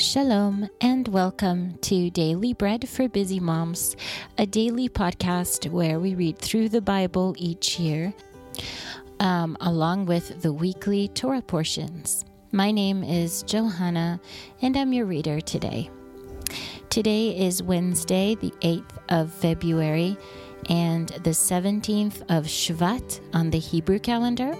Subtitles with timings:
[0.00, 3.96] Shalom and welcome to Daily Bread for Busy Moms,
[4.38, 8.14] a daily podcast where we read through the Bible each year,
[9.20, 12.24] um, along with the weekly Torah portions.
[12.50, 14.22] My name is Johanna
[14.62, 15.90] and I'm your reader today.
[16.88, 20.16] Today is Wednesday, the 8th of February,
[20.70, 24.56] and the 17th of Shvat on the Hebrew calendar.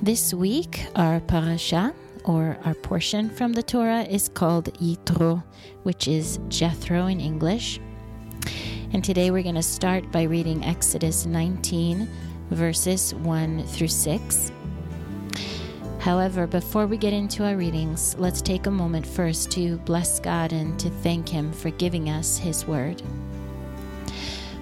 [0.00, 1.92] This week, our parasha
[2.24, 5.42] or our portion from the Torah is called Yitro,
[5.82, 7.80] which is Jethro in English.
[8.92, 12.08] And today we're going to start by reading Exodus 19,
[12.50, 14.52] verses 1 through 6.
[16.00, 20.52] However, before we get into our readings, let's take a moment first to bless God
[20.52, 23.02] and to thank Him for giving us His word.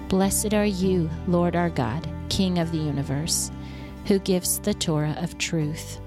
[0.09, 3.51] Blessed are you, Lord our God, King of the universe,
[4.05, 5.99] who gives the Torah of truth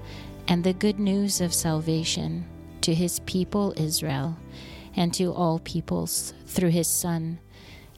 [0.47, 2.45] and the good news of salvation
[2.81, 4.37] to his people Israel
[4.95, 7.39] and to all peoples through his Son,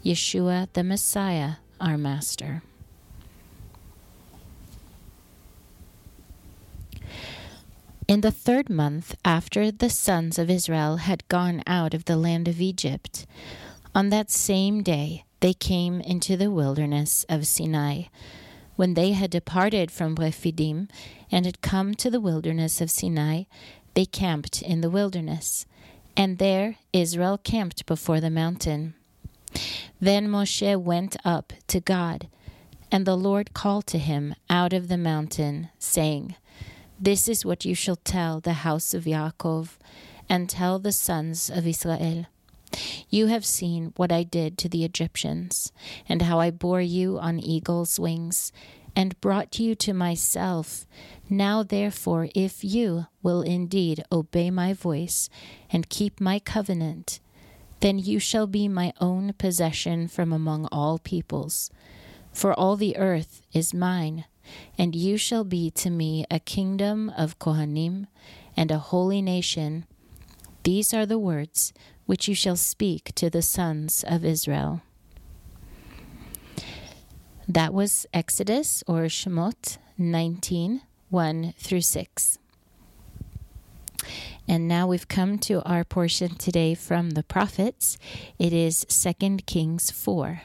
[0.03, 2.61] Yeshua the Messiah, our Master.
[8.07, 12.47] In the third month after the sons of Israel had gone out of the land
[12.47, 13.25] of Egypt,
[13.95, 18.03] on that same day they came into the wilderness of Sinai
[18.75, 20.87] when they had departed from Rephidim
[21.31, 23.43] and had come to the wilderness of Sinai,
[23.93, 25.65] they camped in the wilderness.
[26.17, 28.93] And there Israel camped before the mountain.
[29.99, 32.27] Then Moshe went up to God,
[32.91, 36.35] and the Lord called to him out of the mountain, saying,
[36.99, 39.77] This is what you shall tell the house of Yaakov,
[40.27, 42.25] and tell the sons of Israel.
[43.09, 45.71] You have seen what I did to the Egyptians,
[46.07, 48.51] and how I bore you on eagle's wings,
[48.95, 50.85] and brought you to myself.
[51.29, 55.29] Now, therefore, if you will indeed obey my voice
[55.69, 57.19] and keep my covenant,
[57.81, 61.69] then you shall be my own possession from among all peoples.
[62.31, 64.25] For all the earth is mine,
[64.77, 68.07] and you shall be to me a kingdom of Kohanim
[68.55, 69.85] and a holy nation.
[70.63, 71.73] These are the words
[72.05, 74.81] which you shall speak to the sons of Israel.
[77.47, 82.39] That was Exodus or Shemot 19 1 through 6.
[84.47, 87.97] And now we've come to our portion today from the prophets.
[88.37, 90.41] It is 2 Kings 4.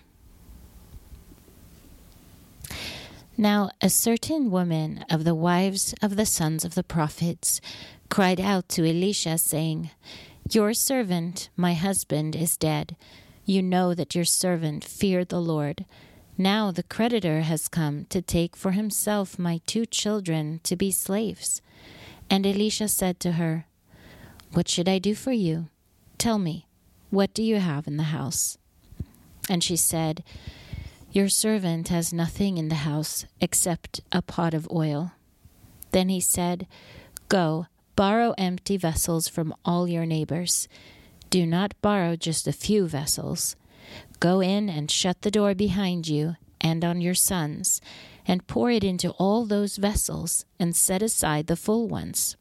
[3.36, 7.60] Now, a certain woman of the wives of the sons of the prophets
[8.10, 9.90] cried out to Elisha, saying,
[10.54, 12.96] your servant, my husband, is dead.
[13.44, 15.84] You know that your servant feared the Lord.
[16.38, 21.60] Now the creditor has come to take for himself my two children to be slaves.
[22.30, 23.66] And Elisha said to her,
[24.52, 25.68] What should I do for you?
[26.16, 26.66] Tell me,
[27.10, 28.56] what do you have in the house?
[29.48, 30.22] And she said,
[31.10, 35.12] Your servant has nothing in the house except a pot of oil.
[35.90, 36.68] Then he said,
[37.28, 37.66] Go,
[38.00, 40.68] Borrow empty vessels from all your neighbors.
[41.28, 43.56] Do not borrow just a few vessels.
[44.20, 47.82] Go in and shut the door behind you and on your sons,
[48.26, 52.38] and pour it into all those vessels, and set aside the full ones.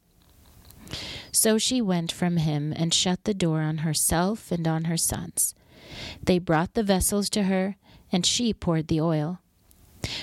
[1.30, 5.54] So she went from him and shut the door on herself and on her sons.
[6.22, 7.76] They brought the vessels to her,
[8.10, 9.40] and she poured the oil.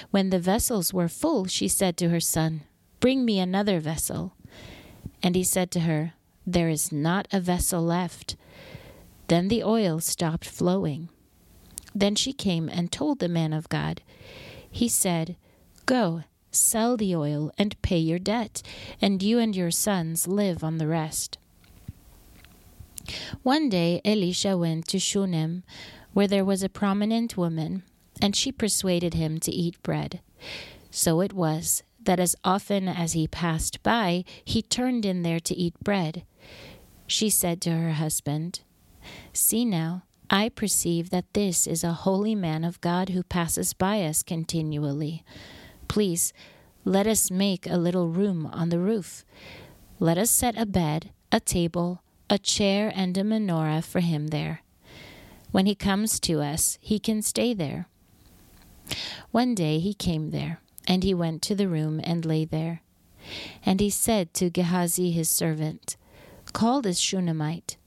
[0.09, 2.61] When the vessels were full, she said to her son,
[2.99, 4.33] Bring me another vessel.
[5.23, 6.13] And he said to her,
[6.45, 8.35] There is not a vessel left.
[9.27, 11.09] Then the oil stopped flowing.
[11.93, 14.01] Then she came and told the man of God.
[14.69, 15.35] He said,
[15.85, 18.61] Go, sell the oil and pay your debt,
[19.01, 21.37] and you and your sons live on the rest.
[23.43, 25.63] One day Elisha went to Shunem,
[26.13, 27.83] where there was a prominent woman,
[28.21, 30.19] and she persuaded him to eat bread.
[30.91, 35.53] So it was that as often as he passed by, he turned in there to
[35.55, 36.23] eat bread.
[37.05, 38.61] She said to her husband,
[39.33, 44.03] See now, I perceive that this is a holy man of God who passes by
[44.03, 45.25] us continually.
[45.89, 46.31] Please,
[46.85, 49.25] let us make a little room on the roof.
[49.99, 54.61] Let us set a bed, a table, a chair, and a menorah for him there.
[55.51, 57.89] When he comes to us, he can stay there.
[59.31, 60.61] One day he came there.
[60.87, 62.81] And he went to the room and lay there.
[63.65, 65.97] And he said to Gehazi his servant,
[66.53, 67.77] Call this Shunammite.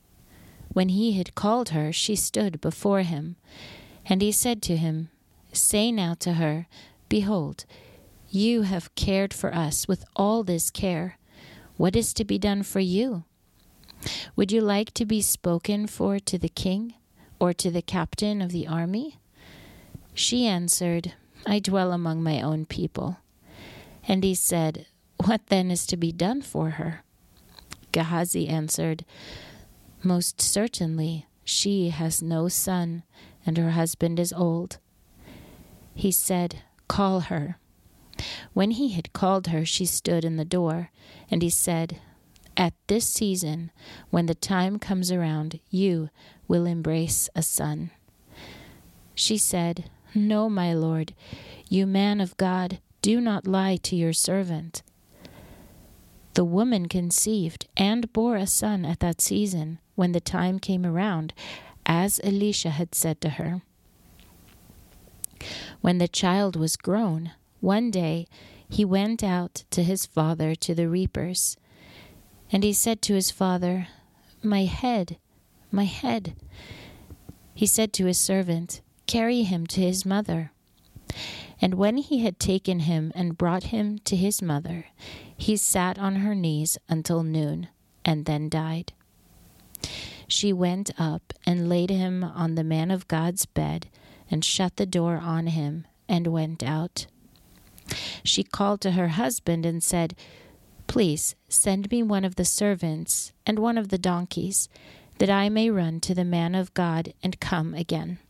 [0.73, 3.37] When he had called her, she stood before him.
[4.07, 5.09] And he said to him,
[5.53, 6.67] Say now to her,
[7.09, 7.65] Behold,
[8.29, 11.19] you have cared for us with all this care.
[11.77, 13.25] What is to be done for you?
[14.37, 16.95] Would you like to be spoken for to the king
[17.41, 19.19] or to the captain of the army?
[20.15, 21.15] She answered,
[21.47, 23.19] I dwell among my own people.
[24.07, 24.87] And he said,
[25.25, 27.03] What then is to be done for her?
[27.93, 29.05] Gehazi answered,
[30.03, 33.03] Most certainly she has no son,
[33.45, 34.79] and her husband is old.
[35.95, 37.59] He said, Call her.
[38.53, 40.91] When he had called her, she stood in the door,
[41.31, 42.01] and he said,
[42.57, 43.71] At this season,
[44.11, 46.11] when the time comes around, you
[46.47, 47.91] will embrace a son.
[49.15, 51.15] She said, No, my lord,
[51.69, 54.83] you man of God, do not lie to your servant.
[56.35, 61.35] The woman conceived and bore a son at that season, when the time came around,
[61.87, 63.63] as Elisha had said to her.
[65.81, 68.27] When the child was grown, one day
[68.69, 71.57] he went out to his father to the reapers.
[72.53, 73.89] And he said to his father,
[74.43, 75.19] My head,
[75.71, 76.35] my head.
[77.55, 78.81] He said to his servant,
[79.11, 80.53] Carry him to his mother.
[81.61, 84.87] And when he had taken him and brought him to his mother,
[85.37, 87.67] he sat on her knees until noon,
[88.05, 88.93] and then died.
[90.29, 93.89] She went up and laid him on the man of God's bed,
[94.31, 97.09] and shut the door on him, and went out.
[98.23, 100.15] She called to her husband and said,
[100.87, 104.69] Please send me one of the servants and one of the donkeys,
[105.19, 108.21] that I may run to the man of God and come again.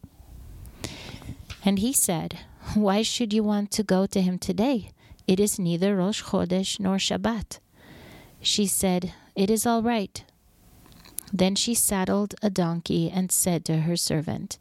[1.64, 2.38] And he said,
[2.74, 4.90] Why should you want to go to him today?
[5.26, 7.58] It is neither Rosh Chodesh nor Shabbat.
[8.40, 10.24] She said, It is all right.
[11.32, 14.58] Then she saddled a donkey and said to her servant,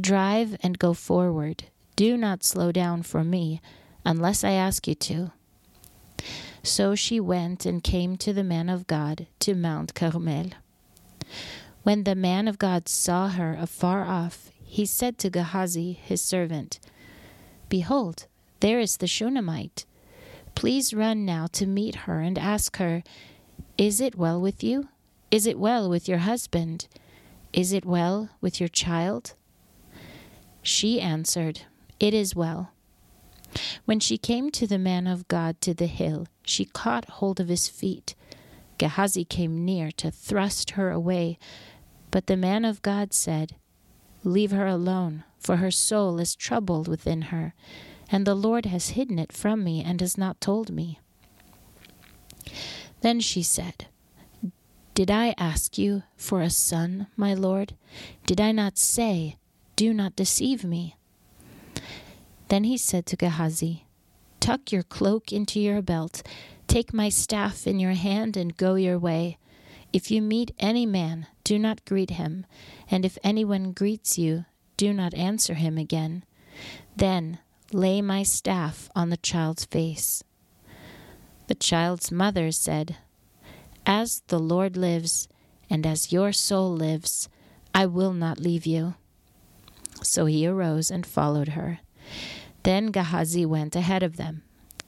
[0.00, 1.64] Drive and go forward.
[1.96, 3.60] Do not slow down for me
[4.04, 5.32] unless I ask you to.
[6.62, 10.50] So she went and came to the man of God to Mount Carmel.
[11.82, 16.80] When the man of God saw her afar off, he said to Gehazi, his servant,
[17.68, 18.24] Behold,
[18.60, 19.84] there is the Shunammite.
[20.54, 23.02] Please run now to meet her and ask her,
[23.76, 24.88] Is it well with you?
[25.30, 26.88] Is it well with your husband?
[27.52, 29.34] Is it well with your child?
[30.62, 31.60] She answered,
[32.00, 32.70] It is well.
[33.84, 37.48] When she came to the man of God to the hill, she caught hold of
[37.48, 38.14] his feet.
[38.78, 41.38] Gehazi came near to thrust her away,
[42.10, 43.56] but the man of God said,
[44.24, 47.54] Leave her alone, for her soul is troubled within her,
[48.10, 51.00] and the Lord has hidden it from me and has not told me.
[53.00, 53.86] Then she said,
[54.94, 57.74] Did I ask you for a son, my Lord?
[58.26, 59.36] Did I not say,
[59.74, 60.96] Do not deceive me?
[62.48, 63.86] Then he said to Gehazi,
[64.38, 66.22] Tuck your cloak into your belt,
[66.68, 69.38] take my staff in your hand, and go your way.
[69.92, 72.46] If you meet any man, do not greet him,
[72.90, 74.46] and if anyone greets you,
[74.78, 76.24] do not answer him again.
[76.96, 77.40] Then
[77.74, 80.24] lay my staff on the child's face.
[81.48, 82.96] The child's mother said,
[83.84, 85.28] As the Lord lives,
[85.68, 87.28] and as your soul lives,
[87.74, 88.94] I will not leave you.
[90.02, 91.80] So he arose and followed her.
[92.62, 94.42] Then Gehazi went ahead of them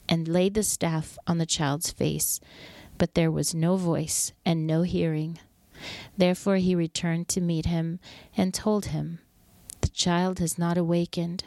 [0.09, 2.39] and laid the staff on the child's face,
[2.97, 5.37] but there was no voice and no hearing.
[6.17, 7.99] Therefore he returned to meet him
[8.35, 9.19] and told him,
[9.81, 11.43] The child has not awakened.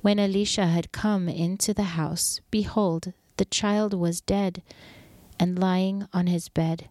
[0.00, 4.62] When Elisha had come into the house, behold, the child was dead
[5.38, 6.88] and lying on his bed.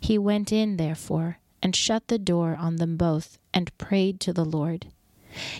[0.00, 4.44] He went in, therefore, and shut the door on them both, and prayed to the
[4.44, 4.88] Lord.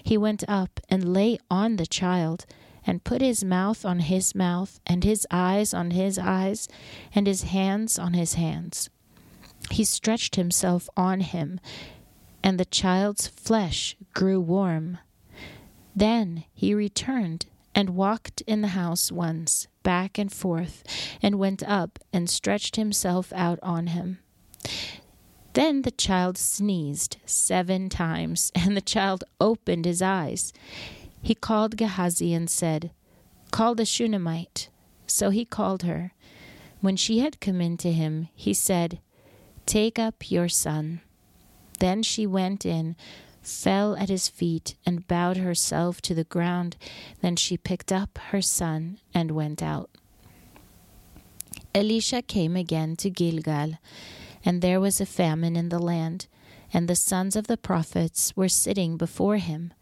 [0.03, 2.47] He went up and lay on the child,
[2.87, 6.69] and put his mouth on his mouth, and his eyes on his eyes,
[7.15, 8.89] and his hands on his hands.
[9.71, 11.61] He stretched himself on him,
[12.43, 14.99] and the child's flesh grew warm.
[15.95, 20.83] Then he returned and walked in the house once, back and forth,
[21.23, 24.19] and went up and stretched himself out on him.
[25.53, 30.53] Then the child sneezed seven times, and the child opened his eyes.
[31.23, 32.91] He called Gehazi and said,
[33.51, 34.69] Call the Shunammite.
[35.07, 36.13] So he called her.
[36.81, 39.01] When she had come in to him, he said,
[39.67, 41.01] Take up your son.
[41.79, 42.97] Then she went in,
[43.43, 46.77] fell at his feet, and bowed herself to the ground.
[47.21, 49.91] Then she picked up her son and went out.
[51.75, 53.75] Elisha came again to Gilgal
[54.47, 56.29] and there was a famine in the land,
[56.73, 59.75] and the sons of the prophets were sitting before him.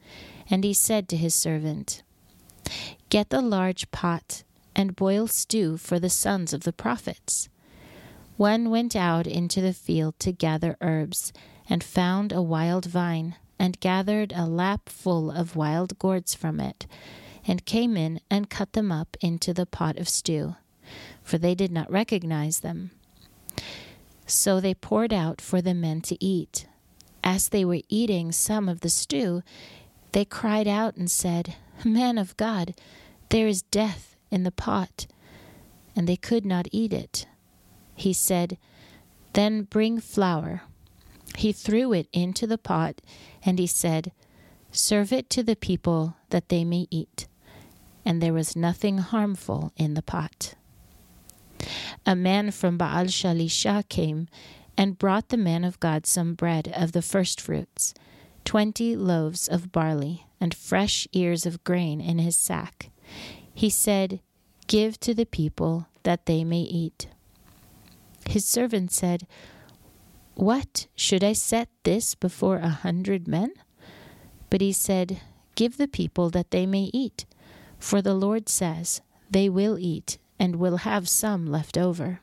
[0.49, 2.03] And he said to his servant,
[3.11, 4.43] Get the large pot,
[4.75, 7.51] and boil stew for the sons of the prophets.
[8.37, 11.33] One went out into the field to gather herbs,
[11.69, 16.87] and found a wild vine, and gathered a lap full of wild gourds from it,
[17.47, 20.57] and came in and cut them up into the pot of stew,
[21.23, 22.91] for they did not recognize them.
[24.27, 26.67] So they poured out for the men to eat.
[27.23, 29.43] As they were eating some of the stew,
[30.13, 32.75] they cried out and said, Man of God,
[33.29, 35.07] there is death in the pot.
[35.97, 37.27] And they could not eat it.
[37.95, 38.59] He said,
[39.33, 40.63] Then bring flour.
[41.37, 43.01] He threw it into the pot,
[43.45, 44.13] and he said,
[44.71, 47.27] Serve it to the people that they may eat.
[48.05, 50.55] And there was nothing harmful in the pot.
[52.05, 54.29] A man from Baal Shalisha came
[54.77, 57.95] and brought the man of God some bread of the firstfruits,
[58.45, 62.91] twenty loaves of barley, and fresh ears of grain in his sack.
[63.55, 64.21] He said,
[64.67, 67.09] Give to the people that they may eat.
[68.29, 69.27] His servant said,
[70.35, 73.53] What, should I set this before a hundred men?
[74.51, 75.21] But he said,
[75.55, 77.27] Give the people that they may eat,
[77.79, 79.01] for the Lord says,
[79.31, 82.21] They will eat and will have some left over.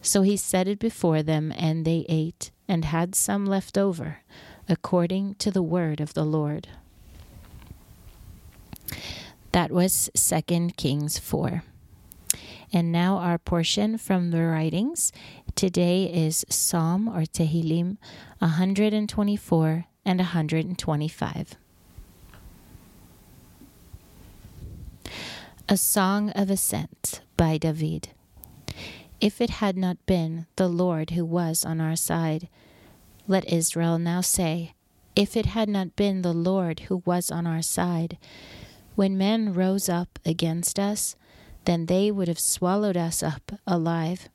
[0.00, 4.18] So he set it before them, and they ate, and had some left over,
[4.68, 6.68] according to the word of the Lord.
[9.52, 11.62] That was 2 Kings 4.
[12.72, 15.12] And now our portion from the writings.
[15.54, 17.96] Today is Psalm or Tehillim
[18.40, 21.54] 124 and 125.
[25.70, 28.10] A Song of Ascent by David.
[29.20, 32.48] If it had not been the Lord who was on our side,
[33.26, 34.74] let Israel now say,
[35.16, 38.16] If it had not been the Lord who was on our side,
[38.94, 41.16] when men rose up against us,
[41.68, 44.30] then they would have swallowed us up alive.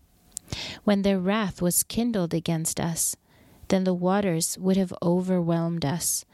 [0.83, 3.15] When their wrath was kindled against us,
[3.69, 6.25] then the waters would have overwhelmed us.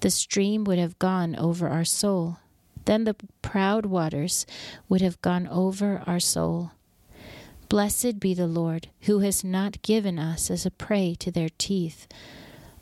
[0.00, 2.38] The stream would have gone over our soul.
[2.86, 4.46] Then the proud waters
[4.88, 6.70] would have gone over our soul.
[7.68, 12.08] Blessed be the Lord, who has not given us as a prey to their teeth.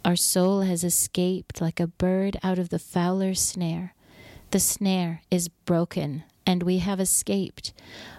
[0.04, 3.94] Our soul has escaped like a bird out of the fowler's snare.
[4.52, 7.72] The snare is broken and we have escaped.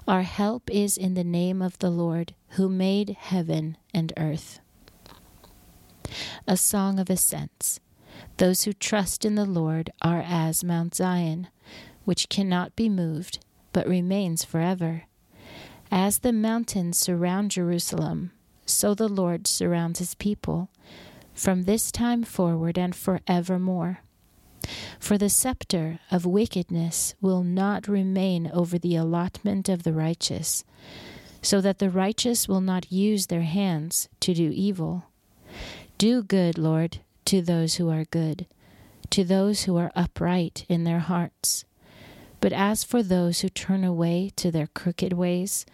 [0.07, 4.59] Our help is in the name of the Lord, who made heaven and earth.
[6.47, 7.79] A song of ascents.
[8.37, 11.47] Those who trust in the Lord are as Mount Zion,
[12.03, 13.39] which cannot be moved,
[13.73, 15.03] but remains forever.
[15.91, 18.31] As the mountains surround Jerusalem,
[18.65, 20.69] so the Lord surrounds his people,
[21.33, 23.99] from this time forward and forevermore.
[24.99, 30.63] For the scepter of wickedness will not remain over the allotment of the righteous,
[31.41, 35.05] so that the righteous will not use their hands to do evil.
[35.97, 38.47] Do good, Lord, to those who are good,
[39.11, 41.65] to those who are upright in their hearts.
[42.41, 45.65] But as for those who turn away to their crooked ways,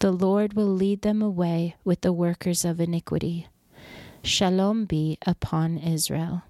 [0.00, 3.46] the Lord will lead them away with the workers of iniquity.
[4.22, 6.42] Shalom be upon Israel.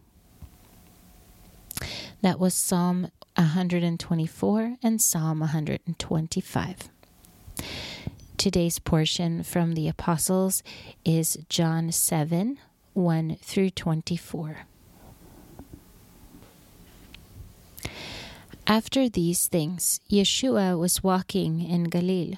[2.23, 6.77] That was Psalm 124 and Psalm 125.
[8.37, 10.63] Today's portion from the Apostles
[11.03, 12.59] is John 7
[12.93, 14.67] 1 through 24.
[18.67, 22.37] After these things, Yeshua was walking in Galilee,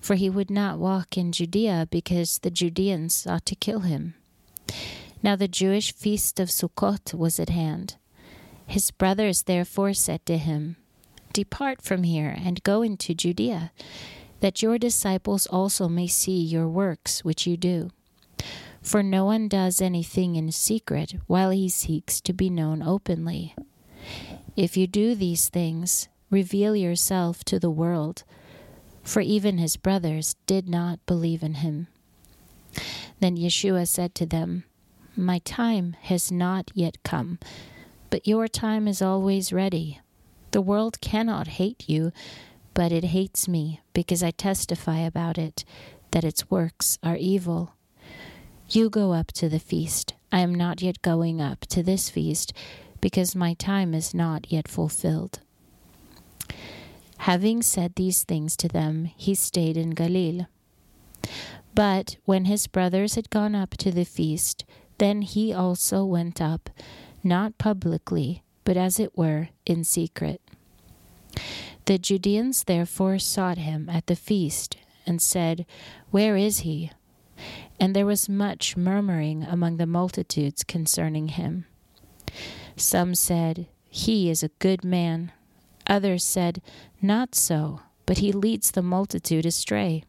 [0.00, 4.14] for he would not walk in Judea because the Judeans sought to kill him.
[5.22, 7.96] Now the Jewish feast of Sukkot was at hand.
[8.68, 10.76] His brothers therefore said to him,
[11.32, 13.72] Depart from here and go into Judea,
[14.40, 17.90] that your disciples also may see your works which you do.
[18.82, 23.54] For no one does anything in secret while he seeks to be known openly.
[24.54, 28.22] If you do these things, reveal yourself to the world,
[29.02, 31.86] for even his brothers did not believe in him.
[33.18, 34.64] Then Yeshua said to them,
[35.16, 37.38] My time has not yet come
[38.10, 40.00] but your time is always ready.
[40.50, 42.12] The world cannot hate you,
[42.74, 45.64] but it hates me because I testify about it
[46.10, 47.74] that its works are evil.
[48.70, 50.14] You go up to the feast.
[50.30, 52.52] I am not yet going up to this feast
[53.00, 55.40] because my time is not yet fulfilled.
[57.18, 60.46] Having said these things to them, he stayed in Galilee.
[61.74, 64.64] But when his brothers had gone up to the feast,
[64.98, 66.70] then he also went up
[67.22, 70.40] not publicly, but as it were in secret.
[71.86, 75.64] The Judeans therefore sought him at the feast, and said,
[76.10, 76.90] Where is he?
[77.80, 81.64] and there was much murmuring among the multitudes concerning him.
[82.76, 85.32] Some said, He is a good man.
[85.86, 86.60] Others said,
[87.00, 90.04] Not so, but he leads the multitude astray.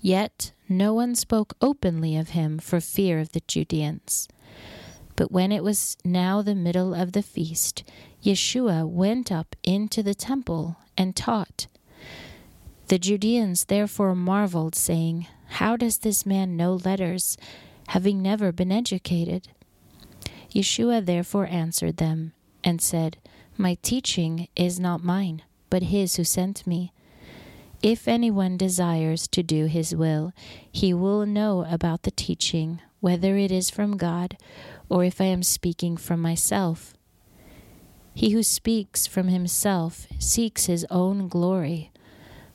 [0.00, 4.28] Yet no one spoke openly of him for fear of the Judeans.
[5.18, 7.82] But when it was now the middle of the feast,
[8.22, 11.66] Yeshua went up into the temple and taught.
[12.86, 17.36] The Judeans therefore marveled, saying, How does this man know letters,
[17.88, 19.48] having never been educated?
[20.52, 22.32] Yeshua therefore answered them
[22.62, 23.18] and said,
[23.56, 26.92] My teaching is not mine, but his who sent me.
[27.82, 30.32] If anyone desires to do his will,
[30.70, 34.36] he will know about the teaching, whether it is from God
[34.88, 36.94] or if I am speaking from myself.
[38.14, 41.92] He who speaks from himself seeks his own glory,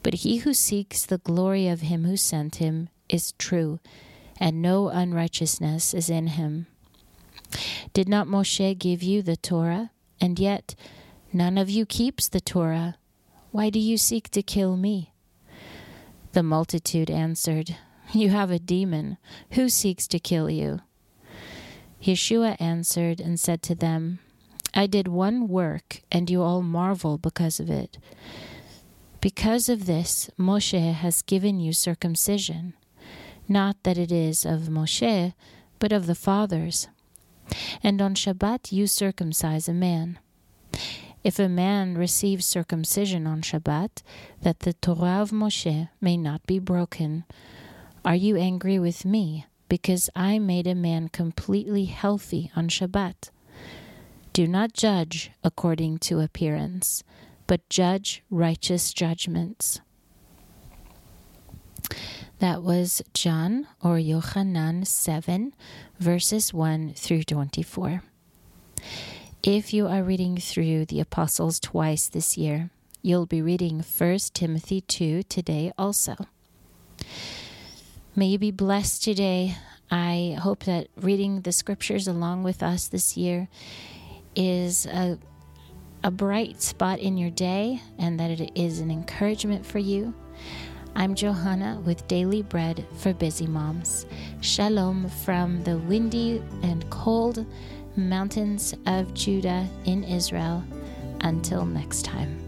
[0.01, 3.79] but he who seeks the glory of him who sent him is true,
[4.39, 6.67] and no unrighteousness is in him.
[7.93, 9.91] Did not Moshe give you the Torah?
[10.19, 10.75] And yet
[11.31, 12.95] none of you keeps the Torah.
[13.51, 15.13] Why do you seek to kill me?
[16.31, 17.77] The multitude answered,
[18.13, 19.17] You have a demon.
[19.51, 20.81] Who seeks to kill you?
[22.03, 24.19] Yeshua answered and said to them,
[24.73, 27.97] I did one work, and you all marvel because of it.
[29.19, 32.73] Because of this, Moshe has given you circumcision.
[33.47, 35.33] Not that it is of Moshe,
[35.79, 36.87] but of the fathers.
[37.81, 40.19] And on Shabbat you circumcise a man.
[41.23, 44.03] If a man receives circumcision on Shabbat,
[44.41, 47.23] that the Torah of Moshe may not be broken,
[48.05, 53.29] are you angry with me because I made a man completely healthy on Shabbat?
[54.33, 57.03] Do not judge according to appearance,
[57.47, 59.79] but judge righteous judgments.
[62.39, 65.53] That was John or Yochanan 7,
[65.99, 68.03] verses 1 through 24.
[69.43, 72.69] If you are reading through the Apostles twice this year,
[73.01, 76.15] you'll be reading 1 Timothy 2 today also.
[78.15, 79.55] May you be blessed today.
[79.89, 83.47] I hope that reading the scriptures along with us this year
[84.35, 85.17] is a,
[86.03, 90.13] a bright spot in your day and that it is an encouragement for you.
[90.95, 94.05] I'm Johanna with Daily Bread for Busy Moms.
[94.41, 97.43] Shalom from the windy and cold
[97.95, 100.63] mountains of Judah in Israel.
[101.21, 102.42] Until next time.